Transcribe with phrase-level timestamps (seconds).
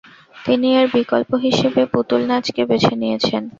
[0.35, 3.43] তিনি এর বিকল্প হিসেবে পুতুলনাচকে বেছে নিয়েছিলেন।